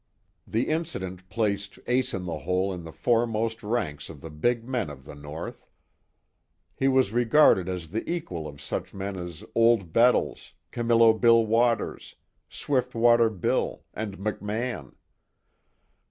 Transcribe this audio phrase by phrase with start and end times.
[0.47, 4.89] The incident placed Ace In The Hole in the foremost ranks of the big men
[4.89, 5.67] of the North.
[6.75, 12.15] He was regarded as the equal of such men as Old Bettles, Camillo Bill Waters,
[12.49, 14.93] Swiftwater Bill, and McMann.